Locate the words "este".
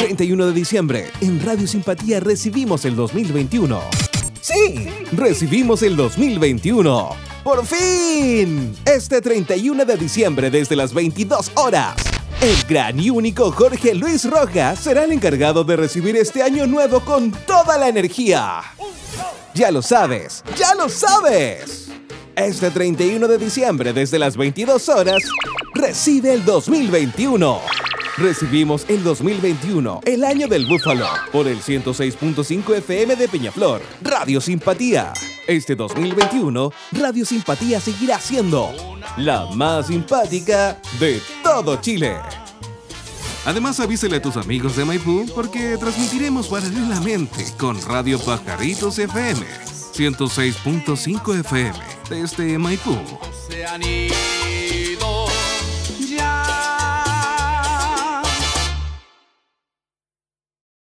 8.86-9.20, 16.16-16.42, 22.36-22.70, 35.46-35.74